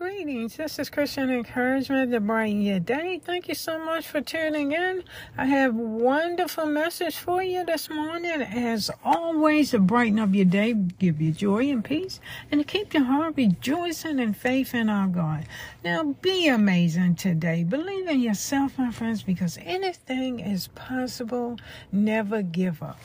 [0.00, 0.56] Greetings.
[0.56, 3.20] This is Christian Encouragement to brighten your day.
[3.22, 5.04] Thank you so much for tuning in.
[5.36, 8.40] I have wonderful message for you this morning.
[8.40, 12.18] As always, to brighten up your day, give you joy and peace,
[12.50, 15.44] and to keep your heart rejoicing in faith in our God.
[15.84, 17.62] Now, be amazing today.
[17.62, 21.58] Believe in yourself, my friends, because anything is possible.
[21.92, 22.98] Never give up.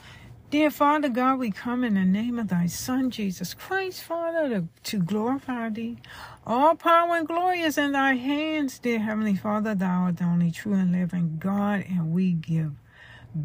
[0.51, 4.67] Dear Father God, we come in the name of thy Son, Jesus Christ, Father, to,
[4.83, 5.97] to, glorify thee.
[6.45, 9.73] All power and glory is in thy hands, dear Heavenly Father.
[9.73, 12.73] Thou art the only true and living God, and we give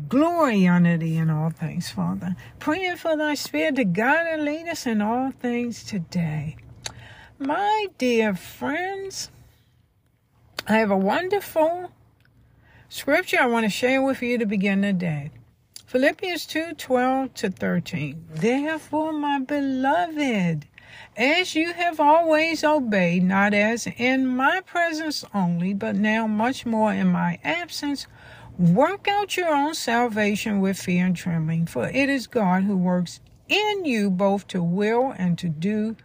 [0.09, 2.37] glory unto thee in all things, Father.
[2.59, 6.57] Praying for thy spirit to guide and lead us in all things today.
[7.39, 9.31] My dear friends,
[10.69, 11.93] I have a wonderful
[12.91, 15.31] scripture I want to share with you to begin the day.
[15.91, 18.25] Philippians 2 12 to 13.
[18.31, 20.65] Therefore, my beloved,
[21.17, 26.93] as you have always obeyed, not as in my presence only, but now much more
[26.93, 28.07] in my absence,
[28.57, 33.19] work out your own salvation with fear and trembling, for it is God who works
[33.49, 35.97] in you both to will and to do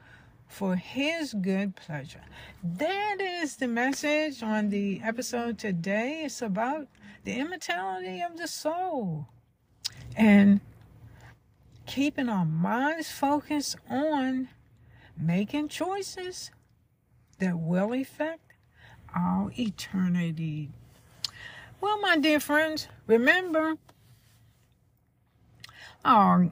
[0.48, 2.24] for his good pleasure.
[2.64, 6.24] That is the message on the episode today.
[6.26, 6.88] It's about
[7.24, 9.28] the immortality of the soul
[10.16, 10.62] and
[11.86, 14.50] keeping our minds focused on
[15.18, 16.52] making choices
[17.40, 18.54] that will affect
[19.16, 20.70] our eternity.
[21.82, 23.76] Well, my dear friends, remember,
[26.04, 26.52] our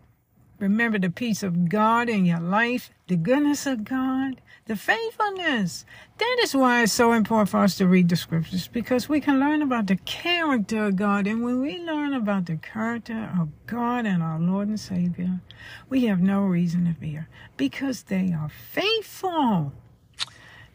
[0.64, 5.86] remember the peace of God in your life, the goodness of God, the faithfulness.
[6.20, 9.42] That is why it's so important for us to read the scriptures because we can
[9.42, 11.28] learn about the character of God.
[11.28, 15.42] And when we learn about the character of God and our Lord and Savior,
[15.90, 19.74] we have no reason to fear because they are faithful.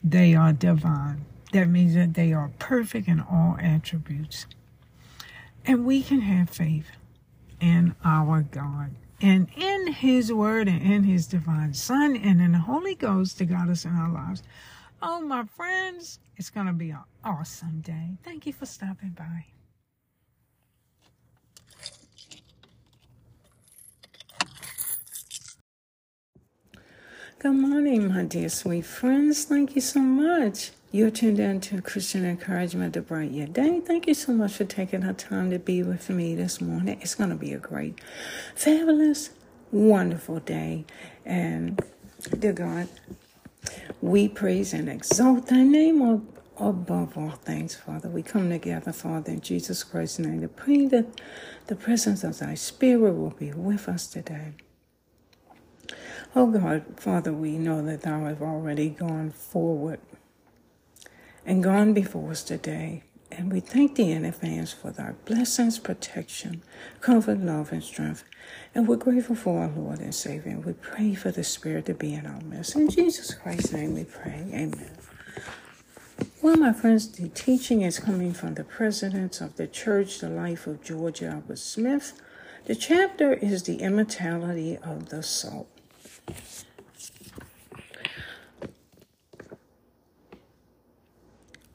[0.05, 1.25] They are divine.
[1.55, 4.47] That means that they are perfect in all attributes.
[5.65, 6.91] And we can have faith
[7.59, 12.59] in our God and in His Word and in His divine Son and in the
[12.59, 14.43] Holy Ghost to guide us in our lives.
[15.03, 18.19] Oh, my friends, it's going to be an awesome day.
[18.25, 19.47] Thank you for stopping by.
[27.39, 29.45] Good morning, my dear sweet friends.
[29.45, 30.73] Thank you so much.
[30.91, 33.81] You're tuned in to Christian Encouragement to Bright Your Day.
[33.81, 36.99] Thank you so much for taking the time to be with me this morning.
[37.03, 38.01] It's going to be a great,
[38.55, 39.29] fabulous,
[39.71, 40.87] wonderful day.
[41.27, 41.79] And,
[42.39, 42.89] dear God,
[44.01, 46.01] we praise and exalt thy name
[46.59, 48.09] above all things, Father.
[48.09, 51.21] We come together, Father, in Jesus Christ's name to pray that
[51.67, 54.55] the presence of thy Spirit will be with us today.
[56.35, 60.01] Oh God, Father, we know that thou have already gone forward
[61.49, 63.03] and gone before us today.
[63.31, 66.63] And we thank thee in advance for thy blessings, protection,
[67.01, 68.23] comfort, love, and strength.
[68.75, 70.53] And we're grateful for our Lord and Savior.
[70.53, 72.77] And we pray for the Spirit to be in our midst.
[72.77, 74.45] In Jesus Christ's name we pray.
[74.53, 74.91] Amen.
[76.43, 80.67] Well, my friends, the teaching is coming from the Presidents of the Church, the life
[80.67, 82.21] of George Albert Smith.
[82.67, 85.69] The chapter is the immortality of the soul.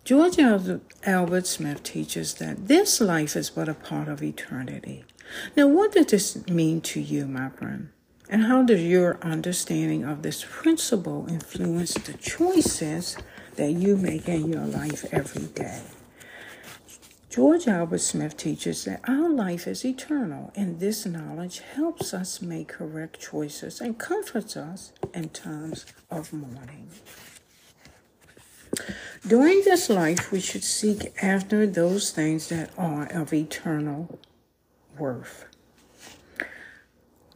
[0.06, 5.06] George Albert Smith teaches that this life is but a part of eternity.
[5.56, 7.90] Now, what does this mean to you, my friend?
[8.30, 13.16] And how does your understanding of this principle influence the choices
[13.56, 15.84] that you make in your life every day?
[17.30, 22.68] George Albert Smith teaches that our life is eternal, and this knowledge helps us make
[22.68, 26.90] correct choices and comforts us in times of mourning.
[29.26, 34.20] During this life, we should seek after those things that are of eternal
[34.98, 35.46] worth.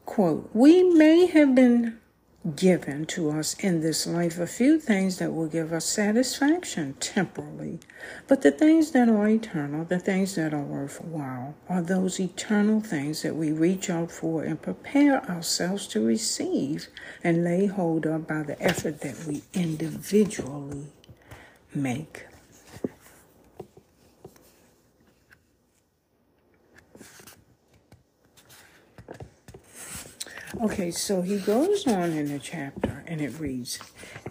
[0.06, 2.00] Quote, we may have been
[2.56, 7.80] given to us in this life a few things that will give us satisfaction temporarily,
[8.28, 13.22] but the things that are eternal, the things that are worthwhile, are those eternal things
[13.22, 16.88] that we reach out for and prepare ourselves to receive
[17.24, 20.88] and lay hold of by the effort that we individually
[21.74, 22.25] make.
[30.60, 33.80] Okay, so he goes on in the chapter and it reads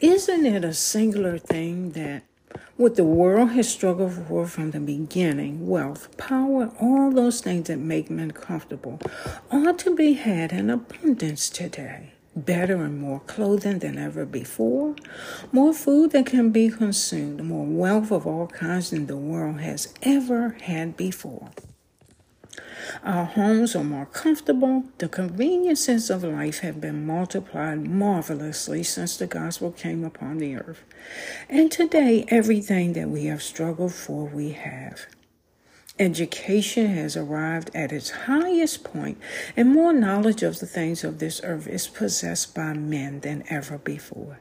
[0.00, 2.24] Isn't it a singular thing that
[2.76, 7.78] what the world has struggled for from the beginning, wealth, power, all those things that
[7.78, 9.00] make men comfortable,
[9.52, 12.15] ought to be had in abundance today?
[12.36, 14.94] Better and more clothing than ever before,
[15.50, 19.92] more food that can be consumed, more wealth of all kinds than the world has
[20.02, 21.50] ever had before.
[23.02, 24.84] Our homes are more comfortable.
[24.98, 30.82] The conveniences of life have been multiplied marvelously since the gospel came upon the earth.
[31.48, 35.06] And today, everything that we have struggled for, we have.
[35.98, 39.18] Education has arrived at its highest point,
[39.56, 43.78] and more knowledge of the things of this earth is possessed by men than ever
[43.78, 44.38] before.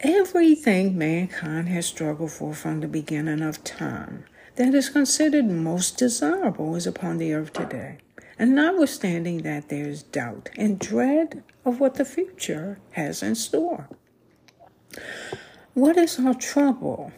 [0.00, 4.24] Everything mankind has struggled for from the beginning of time
[4.56, 7.98] that is considered most desirable is upon the earth today.
[8.38, 13.88] And notwithstanding that there is doubt and dread of what the future has in store.
[15.74, 17.12] What is our trouble?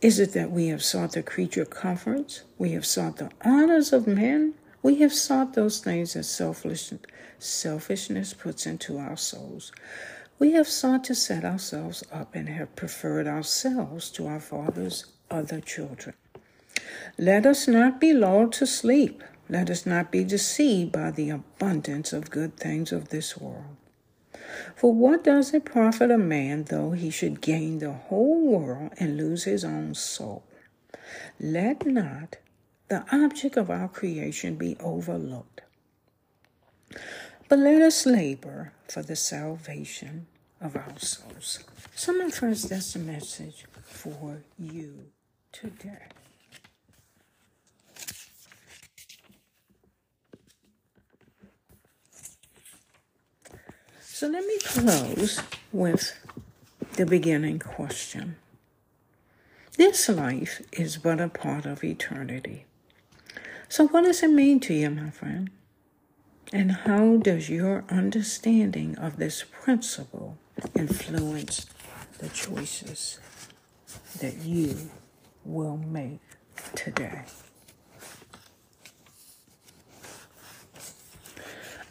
[0.00, 2.42] Is it that we have sought the creature comforts?
[2.56, 4.54] We have sought the honors of men?
[4.80, 6.92] We have sought those things that selfish,
[7.40, 9.72] selfishness puts into our souls.
[10.38, 15.60] We have sought to set ourselves up and have preferred ourselves to our father's other
[15.60, 16.14] children.
[17.18, 19.24] Let us not be lulled to sleep.
[19.48, 23.77] Let us not be deceived by the abundance of good things of this world.
[24.76, 29.16] For what does it profit a man though he should gain the whole world and
[29.16, 30.44] lose his own soul?
[31.40, 32.36] Let not
[32.88, 35.62] the object of our creation be overlooked.
[37.48, 40.26] But let us labor for the salvation
[40.60, 41.60] of our souls.
[41.94, 45.06] So, my friends, that's the message for you
[45.52, 46.08] today.
[54.18, 56.18] So let me close with
[56.96, 58.34] the beginning question.
[59.76, 62.64] This life is but a part of eternity.
[63.68, 65.50] So, what does it mean to you, my friend?
[66.52, 70.36] And how does your understanding of this principle
[70.74, 71.66] influence
[72.18, 73.20] the choices
[74.18, 74.90] that you
[75.44, 76.18] will make
[76.74, 77.22] today?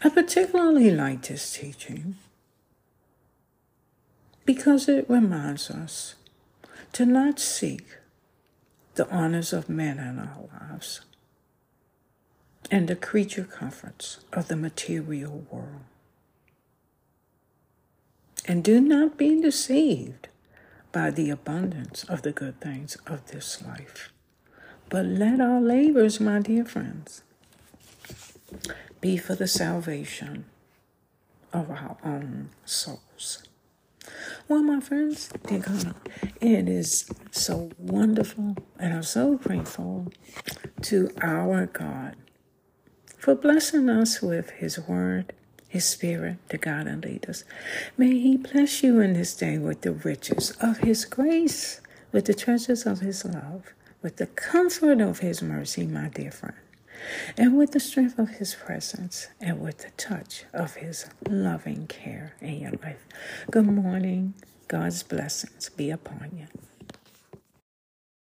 [0.04, 2.16] I particularly like this teaching
[4.46, 6.16] because it reminds us
[6.94, 7.98] to not seek
[8.96, 11.02] the honors of men in our lives
[12.70, 15.84] and the creature comforts of the material world.
[18.46, 20.30] And do not be deceived
[20.92, 24.12] by the abundance of the good things of this life.
[24.90, 27.24] But let our labors, my dear friends,
[29.02, 30.46] be for the salvation
[31.54, 33.44] of our own souls.
[34.48, 35.96] Well, my friends, God,
[36.40, 40.12] it is so wonderful, and I'm so grateful
[40.84, 42.16] to our God
[43.18, 45.34] for blessing us with His Word,
[45.68, 47.44] His Spirit to guide and lead us.
[47.98, 51.82] May He bless you in this day with the riches of His grace,
[52.14, 56.56] with the treasures of His love, with the comfort of His mercy, my dear friend
[57.38, 62.34] and with the strength of His presence and with the touch of His loving care
[62.42, 63.06] in your life.
[63.52, 64.34] Good morning.
[64.68, 66.48] God's blessings be upon you.